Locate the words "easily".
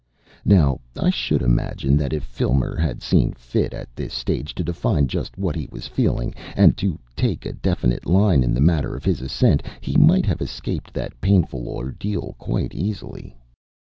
12.73-13.37